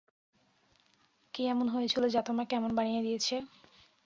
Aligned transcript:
কি 1.33 1.41
এমন 1.45 1.67
হয়েছিল 1.69 2.03
যা 2.07 2.21
তোমাকে 2.29 2.53
এমন 2.55 2.71
বানিয়ে 2.77 3.01
দিয়েছে? 3.01 3.35